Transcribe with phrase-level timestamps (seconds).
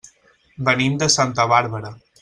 [0.69, 1.99] Venim de Santa Bàrbara.